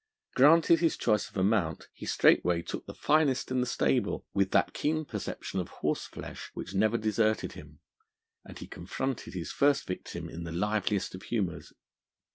Granted 0.33 0.79
his 0.79 0.97
choice 0.97 1.29
of 1.29 1.37
a 1.37 1.43
mount, 1.43 1.87
he 1.93 2.07
straightway 2.07 2.63
took 2.63 2.87
the 2.87 2.93
finest 2.95 3.51
in 3.51 3.59
the 3.61 3.67
stable, 3.67 4.25
with 4.33 4.49
that 4.49 4.73
keen 4.73 5.05
perception 5.05 5.59
of 5.59 5.67
horse 5.69 6.07
flesh 6.07 6.49
which 6.55 6.73
never 6.73 6.97
deserted 6.97 7.51
him, 7.51 7.81
and 8.43 8.57
he 8.57 8.65
confronted 8.65 9.35
his 9.35 9.51
first 9.51 9.85
victim 9.85 10.27
in 10.27 10.43
the 10.43 10.51
liveliest 10.51 11.13
of 11.13 11.21
humours. 11.21 11.71